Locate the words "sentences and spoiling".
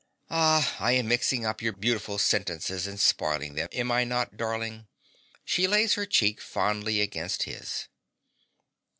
2.17-3.53